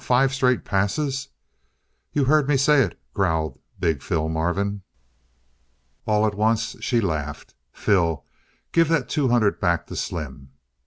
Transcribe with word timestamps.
"Five 0.03 0.33
straight 0.33 0.65
passes!" 0.65 1.27
"You 2.11 2.23
heard 2.25 2.49
me 2.49 2.57
say 2.57 2.81
it," 2.81 2.99
growled 3.13 3.59
big 3.79 4.01
Phil 4.01 4.29
Marvin. 4.29 4.81
All 6.07 6.25
at 6.25 6.33
once 6.33 6.75
she 6.79 6.99
laughed. 6.99 7.53
"Phil, 7.71 8.25
give 8.71 8.87
that 8.89 9.09
two 9.09 9.27
hundred 9.27 9.59
back 9.59 9.85
to 9.85 9.95
Slim!" 9.95 10.53